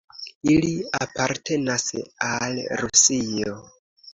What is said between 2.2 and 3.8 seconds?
al Rusio.